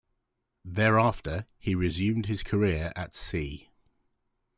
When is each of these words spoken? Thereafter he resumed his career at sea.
Thereafter 0.65 1.45
he 1.59 1.75
resumed 1.75 2.25
his 2.25 2.41
career 2.41 2.91
at 2.95 3.13
sea. 3.13 3.69